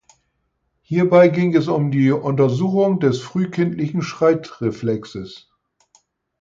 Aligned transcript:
Hierbei 0.81 1.27
ging 1.27 1.55
es 1.55 1.67
um 1.67 1.91
die 1.91 2.11
Untersuchung 2.11 2.99
des 2.99 3.19
frühkindlichen 3.21 4.01
Schreitreflexes. 4.01 5.51